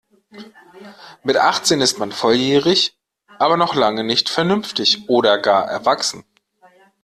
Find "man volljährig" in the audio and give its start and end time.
1.99-2.97